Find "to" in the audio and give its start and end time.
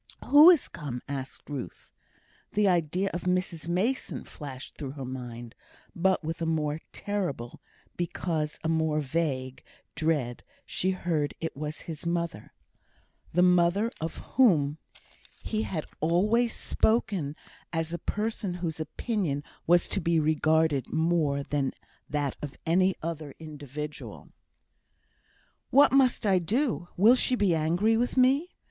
19.89-20.01